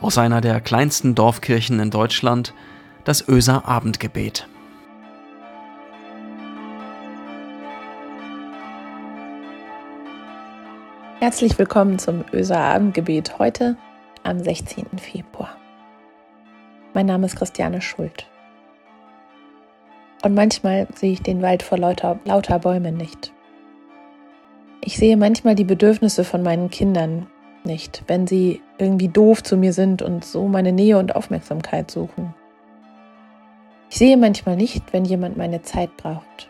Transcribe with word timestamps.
aus 0.00 0.18
einer 0.18 0.40
der 0.40 0.60
kleinsten 0.60 1.14
Dorfkirchen 1.14 1.80
in 1.80 1.90
Deutschland, 1.90 2.54
das 3.04 3.26
Öser 3.28 3.66
Abendgebet. 3.66 4.48
Herzlich 11.20 11.58
willkommen 11.58 11.98
zum 11.98 12.24
Öser 12.32 12.58
Abendgebet 12.58 13.38
heute 13.38 13.76
am 14.22 14.38
16. 14.38 14.86
Februar. 14.98 15.56
Mein 16.92 17.06
Name 17.06 17.26
ist 17.26 17.36
Christiane 17.36 17.80
Schuld. 17.80 18.28
Und 20.22 20.34
manchmal 20.34 20.86
sehe 20.94 21.12
ich 21.12 21.22
den 21.22 21.40
Wald 21.40 21.62
vor 21.62 21.78
lauter, 21.78 22.18
lauter 22.24 22.58
Bäumen 22.58 22.96
nicht. 22.96 23.32
Ich 24.82 24.98
sehe 24.98 25.16
manchmal 25.16 25.54
die 25.54 25.64
Bedürfnisse 25.64 26.22
von 26.22 26.42
meinen 26.42 26.70
Kindern 26.70 27.26
nicht, 27.66 28.02
wenn 28.06 28.26
sie 28.26 28.62
irgendwie 28.78 29.08
doof 29.08 29.42
zu 29.42 29.56
mir 29.56 29.72
sind 29.72 30.02
und 30.02 30.24
so 30.24 30.48
meine 30.48 30.72
Nähe 30.72 30.98
und 30.98 31.14
Aufmerksamkeit 31.14 31.90
suchen. 31.90 32.34
Ich 33.90 33.98
sehe 33.98 34.16
manchmal 34.16 34.56
nicht, 34.56 34.92
wenn 34.92 35.04
jemand 35.04 35.36
meine 35.36 35.62
Zeit 35.62 35.96
braucht. 35.96 36.48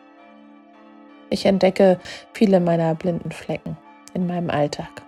Ich 1.28 1.44
entdecke 1.44 1.98
viele 2.32 2.60
meiner 2.60 2.94
blinden 2.94 3.32
Flecken 3.32 3.76
in 4.14 4.26
meinem 4.26 4.50
Alltag. 4.50 5.02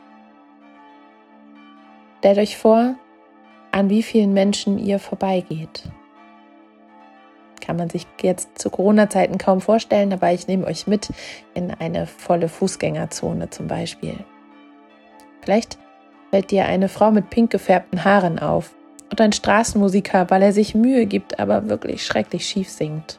Stellt 2.18 2.38
euch 2.38 2.56
vor, 2.56 2.96
an 3.70 3.90
wie 3.90 4.02
vielen 4.02 4.32
Menschen 4.32 4.78
ihr 4.78 4.98
vorbeigeht. 4.98 5.84
Kann 7.60 7.76
man 7.76 7.90
sich 7.90 8.06
jetzt 8.20 8.58
zu 8.58 8.70
Corona-Zeiten 8.70 9.38
kaum 9.38 9.60
vorstellen, 9.60 10.12
aber 10.12 10.32
ich 10.32 10.48
nehme 10.48 10.66
euch 10.66 10.86
mit 10.86 11.10
in 11.54 11.70
eine 11.70 12.06
volle 12.06 12.48
Fußgängerzone 12.48 13.50
zum 13.50 13.68
Beispiel. 13.68 14.24
Vielleicht 15.42 15.78
fällt 16.30 16.50
dir 16.50 16.66
eine 16.66 16.88
Frau 16.88 17.10
mit 17.10 17.30
pink 17.30 17.50
gefärbten 17.50 18.04
Haaren 18.04 18.38
auf 18.38 18.74
und 19.10 19.20
ein 19.20 19.32
Straßenmusiker, 19.32 20.30
weil 20.30 20.42
er 20.42 20.52
sich 20.52 20.74
Mühe 20.74 21.06
gibt, 21.06 21.38
aber 21.38 21.68
wirklich 21.68 22.04
schrecklich 22.04 22.46
schief 22.46 22.68
singt. 22.68 23.18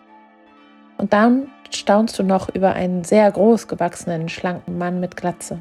Und 0.97 1.13
dann 1.13 1.49
staunst 1.71 2.19
du 2.19 2.23
noch 2.23 2.53
über 2.53 2.73
einen 2.73 3.03
sehr 3.03 3.31
groß 3.31 3.67
gewachsenen, 3.67 4.29
schlanken 4.29 4.77
Mann 4.77 4.99
mit 4.99 5.15
Glatze. 5.15 5.59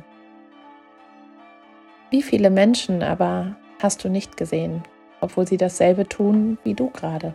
Wie 2.11 2.23
viele 2.23 2.51
Menschen 2.51 3.03
aber 3.03 3.57
hast 3.83 4.05
du 4.05 4.09
nicht 4.09 4.37
gesehen, 4.37 4.83
obwohl 5.21 5.47
sie 5.47 5.59
dasselbe 5.59 6.09
tun 6.09 6.59
wie 6.65 6.75
du 6.75 6.91
gerade? 6.91 7.35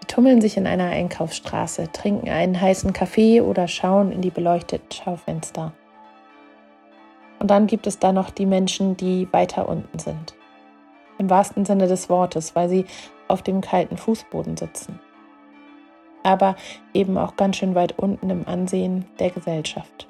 Sie 0.00 0.06
tummeln 0.06 0.40
sich 0.40 0.56
in 0.56 0.66
einer 0.66 0.90
Einkaufsstraße, 0.90 1.90
trinken 1.92 2.28
einen 2.30 2.60
heißen 2.60 2.92
Kaffee 2.92 3.40
oder 3.40 3.68
schauen 3.68 4.12
in 4.12 4.22
die 4.22 4.30
beleuchteten 4.30 4.90
Schaufenster. 4.90 5.72
Und 7.40 7.50
dann 7.50 7.66
gibt 7.66 7.88
es 7.88 7.98
da 7.98 8.12
noch 8.12 8.30
die 8.30 8.46
Menschen, 8.46 8.96
die 8.96 9.26
weiter 9.32 9.68
unten 9.68 9.98
sind. 9.98 10.34
Im 11.18 11.28
wahrsten 11.28 11.64
Sinne 11.64 11.88
des 11.88 12.08
Wortes, 12.08 12.54
weil 12.54 12.68
sie 12.68 12.84
auf 13.26 13.42
dem 13.42 13.60
kalten 13.62 13.96
Fußboden 13.96 14.56
sitzen. 14.56 15.00
Aber 16.22 16.54
eben 16.94 17.18
auch 17.18 17.36
ganz 17.36 17.56
schön 17.56 17.74
weit 17.74 17.98
unten 17.98 18.30
im 18.30 18.46
Ansehen 18.46 19.06
der 19.18 19.30
Gesellschaft. 19.30 20.06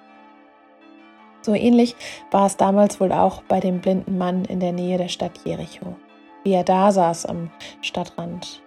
So 1.42 1.54
ähnlich 1.54 1.96
war 2.30 2.46
es 2.46 2.56
damals 2.56 3.00
wohl 3.00 3.12
auch 3.12 3.42
bei 3.42 3.60
dem 3.60 3.80
blinden 3.80 4.18
Mann 4.18 4.44
in 4.44 4.60
der 4.60 4.72
Nähe 4.72 4.98
der 4.98 5.08
Stadt 5.08 5.40
Jericho, 5.44 5.94
wie 6.44 6.52
er 6.52 6.64
da 6.64 6.92
saß 6.92 7.26
am 7.26 7.50
Stadtrand. 7.80 8.60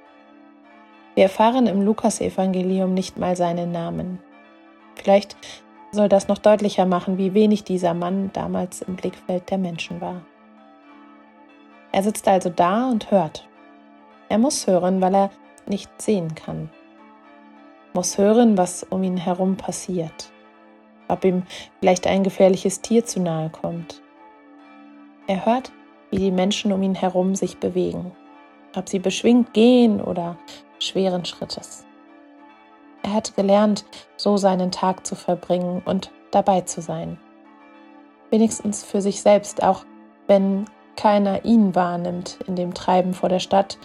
Wir 1.15 1.25
erfahren 1.25 1.67
im 1.67 1.81
Lukasevangelium 1.81 2.93
nicht 2.93 3.19
mal 3.19 3.35
seinen 3.35 3.71
Namen. 3.71 4.19
Vielleicht 4.95 5.37
soll 5.93 6.09
das 6.09 6.27
noch 6.27 6.39
deutlicher 6.39 6.85
machen, 6.85 7.17
wie 7.17 7.33
wenig 7.33 7.63
dieser 7.63 7.93
Mann 7.93 8.31
damals 8.33 8.81
im 8.81 8.95
Blickfeld 8.95 9.49
der 9.49 9.59
Menschen 9.59 10.01
war. 10.01 10.21
Er 11.91 12.01
sitzt 12.01 12.27
also 12.27 12.49
da 12.49 12.89
und 12.89 13.11
hört. 13.11 13.47
Er 14.27 14.39
muss 14.39 14.65
hören, 14.65 14.99
weil 15.01 15.13
er 15.13 15.29
nicht 15.67 16.01
sehen 16.01 16.33
kann. 16.33 16.69
Muss 17.93 18.17
hören, 18.17 18.57
was 18.57 18.83
um 18.83 19.03
ihn 19.03 19.17
herum 19.17 19.55
passiert. 19.55 20.31
Ob 21.07 21.23
ihm 21.23 21.43
vielleicht 21.79 22.07
ein 22.07 22.23
gefährliches 22.23 22.81
Tier 22.81 23.05
zu 23.05 23.19
nahe 23.19 23.49
kommt. 23.49 24.01
Er 25.27 25.45
hört, 25.45 25.71
wie 26.09 26.17
die 26.17 26.31
Menschen 26.31 26.73
um 26.73 26.81
ihn 26.81 26.95
herum 26.95 27.35
sich 27.35 27.59
bewegen. 27.59 28.11
Ob 28.75 28.89
sie 28.89 28.99
beschwingt 28.99 29.53
gehen 29.53 30.01
oder 30.01 30.37
schweren 30.79 31.25
Schrittes. 31.25 31.85
Er 33.03 33.13
hat 33.13 33.35
gelernt, 33.35 33.85
so 34.15 34.37
seinen 34.37 34.71
Tag 34.71 35.05
zu 35.05 35.15
verbringen 35.15 35.81
und 35.85 36.11
dabei 36.31 36.61
zu 36.61 36.81
sein. 36.81 37.19
Wenigstens 38.31 38.83
für 38.83 39.01
sich 39.01 39.21
selbst, 39.21 39.61
auch 39.61 39.85
wenn 40.25 40.65
keiner 40.95 41.43
ihn 41.43 41.75
wahrnimmt 41.75 42.39
in 42.47 42.55
dem 42.55 42.73
Treiben 42.73 43.13
vor 43.13 43.29
der 43.29 43.39
Stadt 43.39 43.77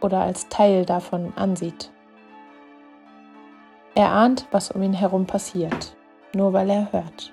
oder 0.00 0.20
als 0.20 0.48
Teil 0.48 0.84
davon 0.84 1.32
ansieht. 1.34 1.90
Er 3.94 4.12
ahnt, 4.12 4.46
was 4.52 4.70
um 4.70 4.82
ihn 4.82 4.92
herum 4.92 5.26
passiert, 5.26 5.96
nur 6.34 6.52
weil 6.52 6.68
er 6.70 6.92
hört. 6.92 7.32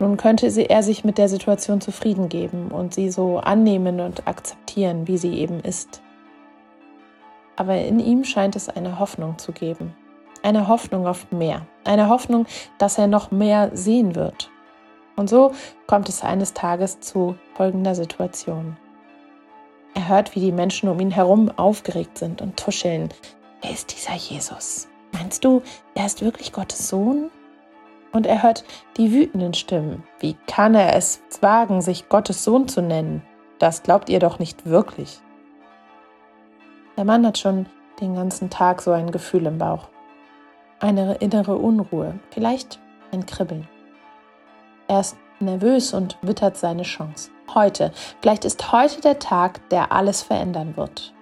Nun 0.00 0.16
könnte 0.16 0.46
er 0.46 0.82
sich 0.82 1.04
mit 1.04 1.18
der 1.18 1.28
Situation 1.28 1.80
zufrieden 1.80 2.28
geben 2.28 2.68
und 2.68 2.94
sie 2.94 3.10
so 3.10 3.38
annehmen 3.38 4.00
und 4.00 4.26
akzeptieren, 4.26 5.06
wie 5.06 5.18
sie 5.18 5.34
eben 5.34 5.60
ist 5.60 6.02
aber 7.58 7.76
in 7.76 7.98
ihm 7.98 8.22
scheint 8.22 8.54
es 8.54 8.68
eine 8.68 9.00
Hoffnung 9.00 9.36
zu 9.36 9.50
geben. 9.50 9.92
Eine 10.44 10.68
Hoffnung 10.68 11.08
auf 11.08 11.32
mehr. 11.32 11.66
Eine 11.84 12.08
Hoffnung, 12.08 12.46
dass 12.78 12.98
er 12.98 13.08
noch 13.08 13.32
mehr 13.32 13.76
sehen 13.76 14.14
wird. 14.14 14.48
Und 15.16 15.28
so 15.28 15.50
kommt 15.88 16.08
es 16.08 16.22
eines 16.22 16.54
Tages 16.54 17.00
zu 17.00 17.34
folgender 17.54 17.96
Situation. 17.96 18.76
Er 19.94 20.06
hört, 20.06 20.36
wie 20.36 20.40
die 20.40 20.52
Menschen 20.52 20.88
um 20.88 21.00
ihn 21.00 21.10
herum 21.10 21.50
aufgeregt 21.56 22.18
sind 22.18 22.40
und 22.40 22.56
tuscheln. 22.56 23.08
Wer 23.62 23.72
ist 23.72 23.92
dieser 23.92 24.14
Jesus? 24.14 24.86
Meinst 25.12 25.44
du, 25.44 25.62
er 25.96 26.06
ist 26.06 26.22
wirklich 26.22 26.52
Gottes 26.52 26.88
Sohn? 26.88 27.28
Und 28.12 28.26
er 28.26 28.44
hört 28.44 28.64
die 28.96 29.12
wütenden 29.12 29.54
Stimmen. 29.54 30.04
Wie 30.20 30.36
kann 30.46 30.76
er 30.76 30.94
es 30.94 31.20
wagen, 31.40 31.80
sich 31.80 32.08
Gottes 32.08 32.44
Sohn 32.44 32.68
zu 32.68 32.82
nennen? 32.82 33.22
Das 33.58 33.82
glaubt 33.82 34.08
ihr 34.08 34.20
doch 34.20 34.38
nicht 34.38 34.66
wirklich. 34.66 35.20
Der 36.98 37.04
Mann 37.04 37.24
hat 37.24 37.38
schon 37.38 37.66
den 38.00 38.16
ganzen 38.16 38.50
Tag 38.50 38.82
so 38.82 38.90
ein 38.90 39.12
Gefühl 39.12 39.46
im 39.46 39.58
Bauch. 39.58 39.86
Eine 40.80 41.14
innere 41.18 41.54
Unruhe, 41.54 42.18
vielleicht 42.30 42.80
ein 43.12 43.24
Kribbeln. 43.24 43.68
Er 44.88 44.98
ist 44.98 45.16
nervös 45.38 45.94
und 45.94 46.18
wittert 46.22 46.56
seine 46.56 46.82
Chance. 46.82 47.30
Heute, 47.54 47.92
vielleicht 48.20 48.44
ist 48.44 48.72
heute 48.72 49.00
der 49.00 49.20
Tag, 49.20 49.60
der 49.68 49.92
alles 49.92 50.22
verändern 50.22 50.76
wird. 50.76 51.14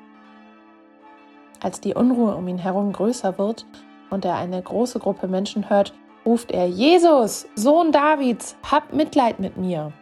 Als 1.62 1.78
die 1.78 1.92
Unruhe 1.92 2.34
um 2.34 2.48
ihn 2.48 2.56
herum 2.56 2.94
größer 2.94 3.36
wird 3.36 3.66
und 4.08 4.24
er 4.24 4.36
eine 4.36 4.62
große 4.62 4.98
Gruppe 4.98 5.28
Menschen 5.28 5.68
hört, 5.68 5.92
ruft 6.24 6.52
er, 6.52 6.66
Jesus, 6.66 7.48
Sohn 7.54 7.92
Davids, 7.92 8.56
hab 8.62 8.94
Mitleid 8.94 9.40
mit 9.40 9.58
mir 9.58 9.92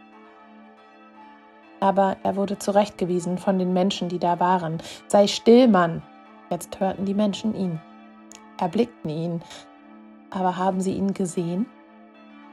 aber 1.85 2.17
er 2.23 2.35
wurde 2.35 2.59
zurechtgewiesen 2.59 3.37
von 3.37 3.59
den 3.59 3.75
Menschen, 3.75 4.09
die 4.09 4.19
da 4.19 4.41
waren. 4.41 4.79
Sei 5.07 5.27
still, 5.27 5.69
Mann! 5.69 6.03
Jetzt 6.49 6.81
hörten 6.81 7.05
die 7.05 7.13
Menschen 7.13 7.55
ihn, 7.55 7.79
erblickten 8.59 9.11
ihn, 9.11 9.43
aber 10.31 10.57
haben 10.57 10.81
sie 10.81 10.95
ihn 10.95 11.13
gesehen? 11.13 11.67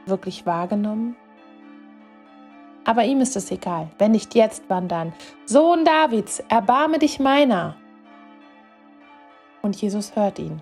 Wirklich 0.04 0.44
wahrgenommen? 0.44 1.16
Aber 2.84 3.04
ihm 3.04 3.22
ist 3.22 3.34
es 3.34 3.50
egal. 3.50 3.88
Wenn 3.96 4.10
nicht 4.10 4.34
jetzt, 4.34 4.64
wann 4.68 4.88
dann? 4.88 5.14
Sohn 5.46 5.86
Davids, 5.86 6.40
erbarme 6.50 6.98
dich 6.98 7.18
meiner! 7.18 7.76
Und 9.62 9.80
Jesus 9.80 10.14
hört 10.14 10.40
ihn, 10.40 10.60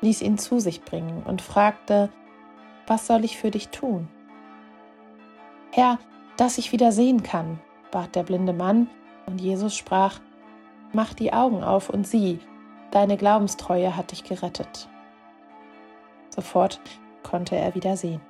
ließ 0.00 0.22
ihn 0.22 0.38
zu 0.38 0.58
sich 0.58 0.80
bringen 0.84 1.22
und 1.26 1.42
fragte, 1.42 2.08
was 2.86 3.06
soll 3.06 3.26
ich 3.26 3.36
für 3.36 3.50
dich 3.50 3.68
tun? 3.68 4.08
Herr, 5.70 5.98
dass 6.36 6.58
ich 6.58 6.72
wieder 6.72 6.92
sehen 6.92 7.22
kann, 7.22 7.58
bat 7.90 8.14
der 8.14 8.22
blinde 8.22 8.52
Mann, 8.52 8.88
und 9.26 9.40
Jesus 9.40 9.76
sprach, 9.76 10.20
Mach 10.92 11.14
die 11.14 11.32
Augen 11.32 11.64
auf 11.64 11.90
und 11.90 12.06
sieh, 12.06 12.38
deine 12.90 13.16
Glaubenstreue 13.16 13.96
hat 13.96 14.12
dich 14.12 14.24
gerettet. 14.24 14.88
Sofort 16.30 16.80
konnte 17.22 17.56
er 17.56 17.74
wieder 17.74 17.96
sehen. 17.96 18.20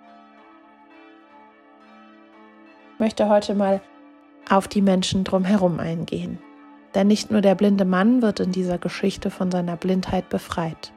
Ich 2.94 3.00
möchte 3.00 3.29
heute 3.29 3.55
mal 3.55 3.82
auf 4.49 4.69
die 4.69 4.81
Menschen 4.81 5.25
drumherum 5.25 5.81
eingehen. 5.81 6.38
Denn 6.94 7.09
nicht 7.09 7.31
nur 7.31 7.43
der 7.43 7.55
blinde 7.55 7.85
Mann 7.85 8.23
wird 8.23 8.41
in 8.41 8.52
dieser 8.52 8.79
Geschichte 8.79 9.31
von 9.31 9.50
seiner 9.50 9.76
Blindheit 9.76 10.31
befreit. 10.31 10.93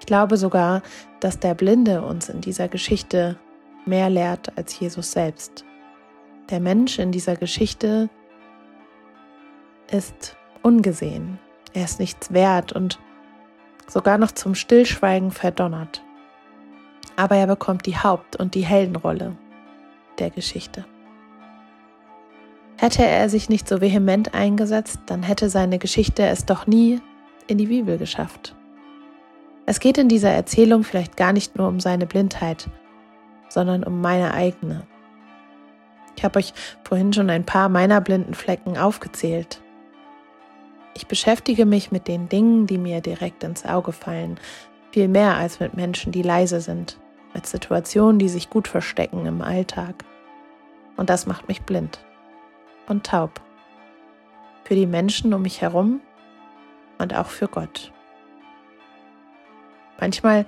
Ich 0.00 0.06
glaube 0.06 0.38
sogar, 0.38 0.82
dass 1.20 1.38
der 1.38 1.54
Blinde 1.54 2.02
uns 2.02 2.28
in 2.28 2.40
dieser 2.40 2.68
Geschichte 2.68 3.36
mehr 3.84 4.08
lehrt 4.08 4.56
als 4.56 4.78
Jesus 4.78 5.12
selbst. 5.12 5.64
Der 6.50 6.60
Mensch 6.60 6.98
in 6.98 7.10
dieser 7.10 7.36
Geschichte 7.36 8.10
ist 9.90 10.36
ungesehen. 10.62 11.38
Er 11.72 11.84
ist 11.84 12.00
nichts 12.00 12.32
wert 12.32 12.72
und 12.72 12.98
sogar 13.88 14.18
noch 14.18 14.32
zum 14.32 14.54
Stillschweigen 14.54 15.30
verdonnert. 15.30 16.02
Aber 17.16 17.36
er 17.36 17.46
bekommt 17.46 17.86
die 17.86 17.96
Haupt- 17.96 18.36
und 18.36 18.54
die 18.54 18.64
Heldenrolle 18.64 19.36
der 20.18 20.30
Geschichte. 20.30 20.84
Hätte 22.76 23.06
er 23.06 23.28
sich 23.28 23.48
nicht 23.48 23.68
so 23.68 23.80
vehement 23.80 24.34
eingesetzt, 24.34 24.98
dann 25.06 25.22
hätte 25.22 25.48
seine 25.48 25.78
Geschichte 25.78 26.24
es 26.26 26.44
doch 26.44 26.66
nie 26.66 27.00
in 27.46 27.56
die 27.56 27.66
Bibel 27.66 27.98
geschafft. 27.98 28.54
Es 29.66 29.80
geht 29.80 29.96
in 29.96 30.08
dieser 30.08 30.30
Erzählung 30.30 30.82
vielleicht 30.82 31.16
gar 31.16 31.32
nicht 31.32 31.56
nur 31.56 31.68
um 31.68 31.80
seine 31.80 32.06
Blindheit, 32.06 32.68
sondern 33.48 33.84
um 33.84 34.00
meine 34.00 34.34
eigene. 34.34 34.86
Ich 36.24 36.26
habe 36.26 36.38
euch 36.38 36.54
vorhin 36.84 37.12
schon 37.12 37.28
ein 37.28 37.44
paar 37.44 37.68
meiner 37.68 38.00
blinden 38.00 38.32
Flecken 38.32 38.78
aufgezählt. 38.78 39.60
Ich 40.94 41.06
beschäftige 41.06 41.66
mich 41.66 41.92
mit 41.92 42.08
den 42.08 42.30
Dingen, 42.30 42.66
die 42.66 42.78
mir 42.78 43.02
direkt 43.02 43.44
ins 43.44 43.66
Auge 43.66 43.92
fallen, 43.92 44.40
viel 44.90 45.06
mehr 45.06 45.36
als 45.36 45.60
mit 45.60 45.74
Menschen, 45.74 46.12
die 46.12 46.22
leise 46.22 46.62
sind, 46.62 46.98
mit 47.34 47.46
Situationen, 47.46 48.18
die 48.18 48.30
sich 48.30 48.48
gut 48.48 48.68
verstecken 48.68 49.26
im 49.26 49.42
Alltag. 49.42 50.02
Und 50.96 51.10
das 51.10 51.26
macht 51.26 51.46
mich 51.46 51.60
blind 51.60 52.02
und 52.88 53.04
taub. 53.04 53.42
Für 54.62 54.76
die 54.76 54.86
Menschen 54.86 55.34
um 55.34 55.42
mich 55.42 55.60
herum 55.60 56.00
und 56.96 57.14
auch 57.14 57.28
für 57.28 57.48
Gott. 57.48 57.92
Manchmal 60.00 60.46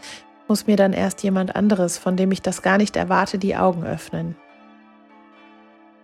muss 0.49 0.67
mir 0.67 0.79
dann 0.79 0.95
erst 0.95 1.23
jemand 1.23 1.55
anderes, 1.55 1.99
von 1.99 2.17
dem 2.17 2.33
ich 2.33 2.41
das 2.41 2.63
gar 2.63 2.79
nicht 2.79 2.97
erwarte, 2.97 3.37
die 3.37 3.57
Augen 3.57 3.85
öffnen. 3.85 4.37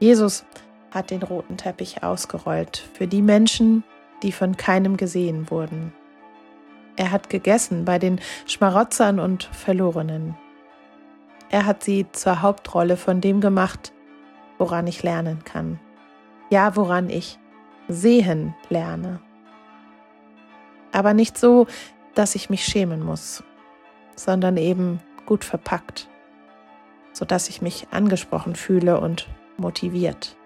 Jesus 0.02 0.44
hat 0.90 1.12
den 1.12 1.22
roten 1.22 1.56
Teppich 1.56 2.02
ausgerollt 2.02 2.82
für 2.92 3.06
die 3.06 3.22
Menschen, 3.22 3.84
die 4.24 4.32
von 4.32 4.56
keinem 4.56 4.96
gesehen 4.96 5.48
wurden. 5.48 5.92
Er 6.96 7.12
hat 7.12 7.30
gegessen 7.30 7.84
bei 7.84 8.00
den 8.00 8.20
Schmarotzern 8.46 9.20
und 9.20 9.44
Verlorenen. 9.44 10.36
Er 11.50 11.66
hat 11.66 11.84
sie 11.84 12.04
zur 12.10 12.42
Hauptrolle 12.42 12.96
von 12.96 13.20
dem 13.20 13.40
gemacht, 13.40 13.92
woran 14.58 14.88
ich 14.88 15.04
lernen 15.04 15.44
kann. 15.44 15.78
Ja, 16.50 16.74
woran 16.74 17.08
ich 17.08 17.38
sehen 17.86 18.56
lerne. 18.70 19.20
Aber 20.90 21.14
nicht 21.14 21.38
so, 21.38 21.68
dass 22.16 22.34
ich 22.34 22.50
mich 22.50 22.64
schämen 22.64 23.04
muss, 23.04 23.44
sondern 24.16 24.56
eben 24.56 24.98
gut 25.26 25.44
verpackt, 25.44 26.08
sodass 27.12 27.48
ich 27.48 27.62
mich 27.62 27.86
angesprochen 27.92 28.56
fühle 28.56 28.98
und 28.98 29.28
motiviert. 29.62 30.36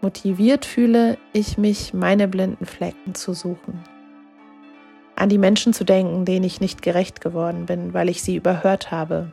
Motiviert 0.00 0.64
fühle 0.64 1.18
ich 1.32 1.58
mich, 1.58 1.92
meine 1.92 2.28
blinden 2.28 2.64
Flecken 2.64 3.14
zu 3.14 3.34
suchen. 3.34 3.84
An 5.16 5.28
die 5.28 5.38
Menschen 5.38 5.72
zu 5.72 5.84
denken, 5.84 6.24
denen 6.24 6.44
ich 6.44 6.60
nicht 6.60 6.82
gerecht 6.82 7.20
geworden 7.20 7.66
bin, 7.66 7.92
weil 7.92 8.08
ich 8.08 8.22
sie 8.22 8.36
überhört 8.36 8.90
habe. 8.90 9.32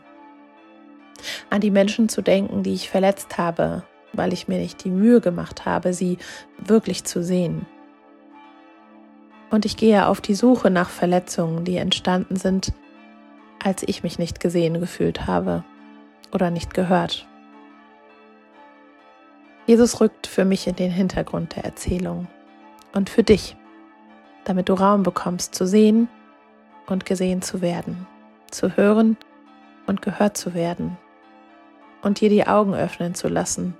An 1.49 1.61
die 1.61 1.71
Menschen 1.71 2.09
zu 2.09 2.21
denken, 2.21 2.63
die 2.63 2.73
ich 2.73 2.89
verletzt 2.89 3.37
habe, 3.37 3.83
weil 4.13 4.33
ich 4.33 4.47
mir 4.47 4.59
nicht 4.59 4.83
die 4.83 4.91
Mühe 4.91 5.21
gemacht 5.21 5.65
habe, 5.65 5.93
sie 5.93 6.17
wirklich 6.57 7.03
zu 7.03 7.23
sehen. 7.23 7.65
Und 9.49 9.65
ich 9.65 9.75
gehe 9.75 10.07
auf 10.07 10.21
die 10.21 10.35
Suche 10.35 10.69
nach 10.69 10.89
Verletzungen, 10.89 11.65
die 11.65 11.77
entstanden 11.77 12.37
sind, 12.37 12.73
als 13.63 13.83
ich 13.85 14.03
mich 14.03 14.17
nicht 14.17 14.39
gesehen 14.39 14.79
gefühlt 14.79 15.27
habe 15.27 15.63
oder 16.31 16.49
nicht 16.49 16.73
gehört. 16.73 17.27
Jesus 19.67 20.01
rückt 20.01 20.27
für 20.27 20.45
mich 20.45 20.67
in 20.67 20.75
den 20.75 20.91
Hintergrund 20.91 21.55
der 21.55 21.65
Erzählung 21.65 22.27
und 22.93 23.09
für 23.09 23.23
dich, 23.23 23.55
damit 24.43 24.69
du 24.69 24.73
Raum 24.73 25.03
bekommst 25.03 25.55
zu 25.55 25.67
sehen 25.67 26.09
und 26.87 27.05
gesehen 27.05 27.41
zu 27.41 27.61
werden, 27.61 28.07
zu 28.49 28.75
hören 28.75 29.17
und 29.85 30.01
gehört 30.01 30.35
zu 30.35 30.53
werden 30.53 30.97
und 32.01 32.19
dir 32.19 32.29
die 32.29 32.47
Augen 32.47 32.73
öffnen 32.73 33.13
zu 33.13 33.27
lassen 33.27 33.75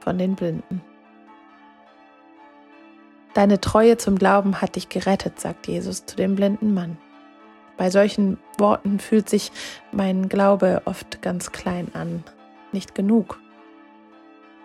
von 0.00 0.18
den 0.18 0.34
Blinden. 0.34 0.82
Deine 3.34 3.60
Treue 3.60 3.98
zum 3.98 4.18
Glauben 4.18 4.60
hat 4.60 4.74
dich 4.74 4.88
gerettet, 4.88 5.38
sagt 5.38 5.68
Jesus 5.68 6.06
zu 6.06 6.16
dem 6.16 6.34
blinden 6.34 6.74
Mann. 6.74 6.98
Bei 7.76 7.90
solchen 7.90 8.38
Worten 8.58 8.98
fühlt 8.98 9.28
sich 9.28 9.52
mein 9.92 10.28
Glaube 10.28 10.82
oft 10.86 11.22
ganz 11.22 11.52
klein 11.52 11.94
an, 11.94 12.24
nicht 12.72 12.96
genug. 12.96 13.38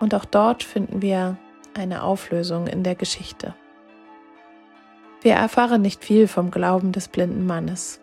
Und 0.00 0.14
auch 0.14 0.24
dort 0.24 0.62
finden 0.62 1.02
wir 1.02 1.36
eine 1.74 2.02
Auflösung 2.02 2.66
in 2.66 2.82
der 2.82 2.94
Geschichte. 2.94 3.54
Wir 5.22 5.34
erfahren 5.34 5.82
nicht 5.82 6.04
viel 6.04 6.28
vom 6.28 6.50
Glauben 6.50 6.92
des 6.92 7.08
blinden 7.08 7.46
Mannes, 7.46 8.00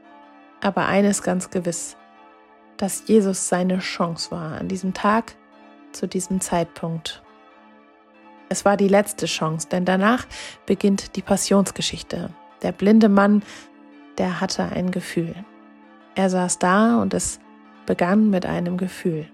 aber 0.62 0.88
eines 0.88 1.22
ganz 1.22 1.50
gewiss, 1.50 1.96
dass 2.78 3.08
Jesus 3.08 3.48
seine 3.48 3.80
Chance 3.80 4.32
war 4.32 4.60
an 4.60 4.68
diesem 4.68 4.94
Tag, 4.94 5.36
zu 5.92 6.08
diesem 6.08 6.42
Zeitpunkt. 6.42 7.22
Es 8.50 8.66
war 8.66 8.76
die 8.76 8.88
letzte 8.88 9.28
Chance, 9.28 9.68
denn 9.70 9.86
danach 9.86 10.26
beginnt 10.66 11.16
die 11.16 11.22
Passionsgeschichte. 11.22 12.32
Der 12.64 12.72
blinde 12.72 13.10
Mann, 13.10 13.44
der 14.18 14.42
hatte 14.42 14.64
ein 14.64 14.92
Gefühl. 14.92 15.36
Er 16.16 16.30
saß 16.30 16.60
da 16.60 17.02
und 17.02 17.14
es 17.14 17.40
begann 17.86 18.30
mit 18.30 18.46
einem 18.46 18.78
Gefühl 18.78 19.28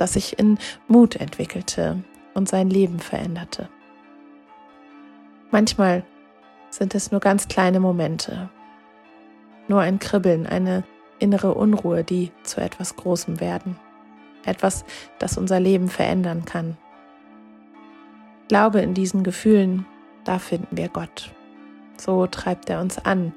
das 0.00 0.14
sich 0.14 0.38
in 0.38 0.58
Mut 0.88 1.16
entwickelte 1.16 2.02
und 2.34 2.48
sein 2.48 2.70
Leben 2.70 3.00
veränderte. 3.00 3.68
Manchmal 5.50 6.04
sind 6.70 6.94
es 6.94 7.10
nur 7.10 7.20
ganz 7.20 7.48
kleine 7.48 7.80
Momente, 7.80 8.48
nur 9.68 9.80
ein 9.80 9.98
Kribbeln, 9.98 10.46
eine 10.46 10.84
innere 11.18 11.54
Unruhe, 11.54 12.04
die 12.04 12.30
zu 12.44 12.60
etwas 12.60 12.96
Großem 12.96 13.40
werden, 13.40 13.76
etwas, 14.44 14.84
das 15.18 15.36
unser 15.36 15.60
Leben 15.60 15.88
verändern 15.88 16.44
kann. 16.44 16.76
Glaube, 18.48 18.80
in 18.80 18.94
diesen 18.94 19.22
Gefühlen, 19.22 19.86
da 20.24 20.38
finden 20.38 20.76
wir 20.76 20.88
Gott. 20.88 21.32
So 21.96 22.26
treibt 22.26 22.70
er 22.70 22.80
uns 22.80 22.98
an, 22.98 23.32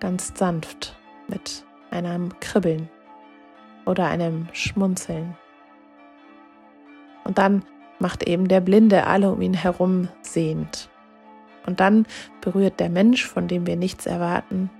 ganz 0.00 0.32
sanft, 0.34 0.96
mit 1.28 1.64
einem 1.90 2.38
Kribbeln 2.40 2.88
oder 3.86 4.06
einem 4.08 4.48
Schmunzeln. 4.52 5.36
Und 7.24 7.38
dann 7.38 7.64
macht 7.98 8.22
eben 8.22 8.48
der 8.48 8.60
Blinde 8.60 9.06
alle 9.06 9.30
um 9.30 9.40
ihn 9.42 9.54
herum 9.54 10.08
sehend. 10.22 10.88
Und 11.66 11.80
dann 11.80 12.06
berührt 12.40 12.80
der 12.80 12.88
Mensch, 12.88 13.26
von 13.26 13.46
dem 13.46 13.66
wir 13.66 13.76
nichts 13.76 14.06
erwarten, 14.06 14.70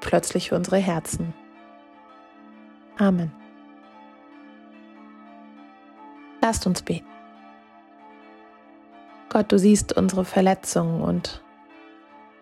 plötzlich 0.00 0.52
unsere 0.52 0.78
Herzen. 0.78 1.32
Amen. 2.98 3.32
Lasst 6.42 6.66
uns 6.66 6.82
beten. 6.82 7.06
Gott, 9.28 9.52
du 9.52 9.58
siehst 9.58 9.96
unsere 9.96 10.24
Verletzungen 10.24 11.02
und 11.02 11.42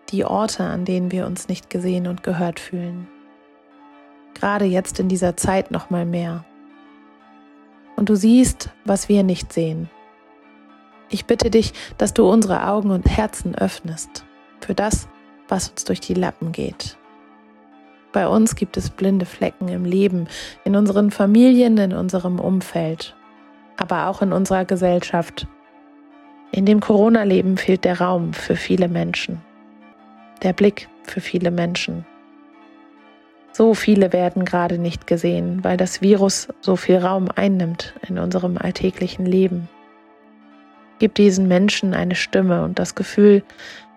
die 0.09 0.25
Orte, 0.25 0.63
an 0.63 0.85
denen 0.85 1.11
wir 1.11 1.27
uns 1.27 1.47
nicht 1.47 1.69
gesehen 1.69 2.07
und 2.07 2.23
gehört 2.23 2.59
fühlen. 2.59 3.07
Gerade 4.33 4.65
jetzt 4.65 4.99
in 4.99 5.07
dieser 5.07 5.37
Zeit 5.37 5.69
noch 5.69 5.91
mal 5.91 6.05
mehr 6.05 6.45
und 7.99 8.07
du 8.07 8.15
siehst, 8.15 8.69
was 8.85 9.09
wir 9.09 9.23
nicht 9.23 9.51
sehen. 9.51 9.89
Ich 11.09 11.25
bitte 11.25 11.49
dich, 11.49 11.73
dass 11.97 12.13
du 12.13 12.29
unsere 12.31 12.65
Augen 12.65 12.91
und 12.91 13.05
Herzen 13.05 13.55
öffnest 13.55 14.23
für 14.61 14.73
das, 14.73 15.09
was 15.49 15.67
uns 15.67 15.83
durch 15.83 15.99
die 15.99 16.13
Lappen 16.13 16.53
geht. 16.53 16.97
Bei 18.13 18.25
uns 18.29 18.55
gibt 18.55 18.77
es 18.77 18.89
blinde 18.89 19.25
Flecken 19.25 19.67
im 19.67 19.83
Leben, 19.83 20.27
in 20.63 20.77
unseren 20.77 21.11
Familien, 21.11 21.77
in 21.77 21.91
unserem 21.91 22.39
Umfeld, 22.39 23.17
aber 23.75 24.07
auch 24.07 24.21
in 24.21 24.31
unserer 24.31 24.63
Gesellschaft. 24.63 25.45
In 26.53 26.65
dem 26.65 26.79
Corona-Leben 26.79 27.57
fehlt 27.57 27.83
der 27.83 27.99
Raum 27.99 28.31
für 28.31 28.55
viele 28.55 28.87
Menschen, 28.87 29.41
der 30.41 30.53
Blick 30.53 30.87
für 31.03 31.19
viele 31.19 31.51
Menschen. 31.51 32.05
So 33.51 33.73
viele 33.73 34.13
werden 34.13 34.45
gerade 34.45 34.77
nicht 34.77 35.07
gesehen, 35.07 35.63
weil 35.63 35.77
das 35.77 36.01
Virus 36.01 36.47
so 36.61 36.75
viel 36.75 36.97
Raum 36.97 37.29
einnimmt 37.35 37.93
in 38.07 38.19
unserem 38.19 38.57
alltäglichen 38.57 39.25
Leben. 39.25 39.67
Gib 40.99 41.15
diesen 41.15 41.47
Menschen 41.47 41.93
eine 41.93 42.15
Stimme 42.15 42.63
und 42.63 42.77
das 42.77 42.95
Gefühl, 42.95 43.43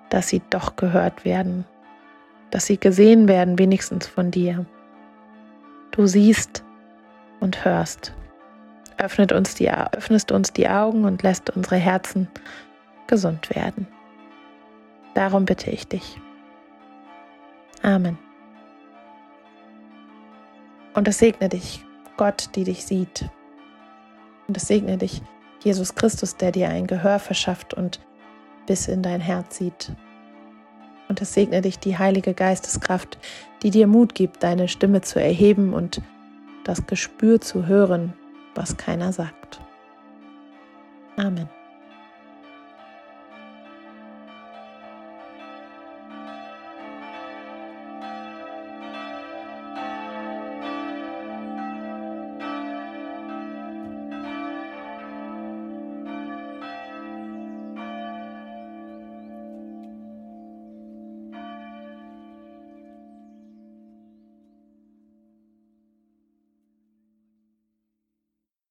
dass 0.09 0.29
sie 0.29 0.43
doch 0.51 0.77
gehört 0.77 1.25
werden, 1.25 1.65
dass 2.51 2.67
sie 2.67 2.79
gesehen 2.79 3.29
werden, 3.29 3.59
wenigstens 3.59 4.07
von 4.07 4.31
dir. 4.31 4.67
Du 5.91 6.07
siehst 6.07 6.65
und 7.41 7.65
hörst. 7.65 8.15
Öffnet 8.99 9.33
uns 9.33 9.55
die, 9.55 9.71
öffnest 9.71 10.33
uns 10.33 10.53
die 10.53 10.69
Augen 10.69 11.05
und 11.05 11.23
lässt 11.23 11.51
unsere 11.51 11.77
Herzen 11.77 12.29
gesund 13.07 13.51
werden. 13.55 13.87
Darum 15.15 15.45
bitte 15.45 15.71
ich 15.71 15.89
dich. 15.89 16.21
Amen. 17.83 18.17
Und 20.95 21.09
es 21.09 21.19
segne 21.19 21.49
dich, 21.49 21.85
Gott, 22.17 22.51
die 22.55 22.65
dich 22.65 22.85
sieht. 22.85 23.29
Und 24.47 24.57
es 24.57 24.69
segne 24.69 24.99
dich, 24.99 25.23
Jesus 25.61 25.95
Christus, 25.95 26.37
der 26.37 26.53
dir 26.53 26.69
ein 26.69 26.87
Gehör 26.87 27.19
verschafft 27.19 27.75
und 27.75 28.01
bis 28.67 28.89
in 28.89 29.03
dein 29.03 29.21
Herz 29.21 29.59
sieht. 29.59 29.93
Und 31.09 31.21
es 31.21 31.35
segne 31.35 31.61
dich 31.61 31.79
die 31.79 31.99
Heilige 31.99 32.35
Geisteskraft, 32.35 33.19
die 33.63 33.71
dir 33.71 33.87
Mut 33.87 34.15
gibt, 34.15 34.43
deine 34.43 34.69
Stimme 34.69 35.01
zu 35.01 35.21
erheben 35.21 35.73
und 35.73 36.01
das 36.65 36.87
Gespür 36.87 37.41
zu 37.41 37.67
hören, 37.67 38.15
was 38.55 38.77
keiner 38.77 39.13
sagt. 39.13 39.61
Amen. 41.17 41.49